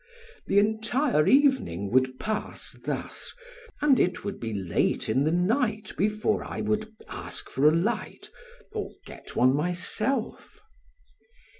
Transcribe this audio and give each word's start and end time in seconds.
The 0.47 0.57
entire 0.57 1.27
evening 1.27 1.91
would 1.91 2.19
pass 2.19 2.71
thus, 2.85 3.35
and 3.81 3.99
it 3.99 4.23
would 4.25 4.39
be 4.39 4.51
late 4.51 5.07
in 5.07 5.25
the 5.25 5.31
night 5.31 5.91
before 5.95 6.43
I 6.43 6.59
would 6.59 6.91
ask 7.07 7.51
for 7.51 7.67
a 7.67 7.71
light, 7.71 8.31
or 8.71 8.93
get 9.05 9.35
one 9.35 9.55
myself. 9.55 10.59